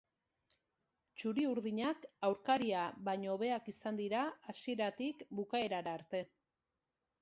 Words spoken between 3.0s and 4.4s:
baino hobeak izan dira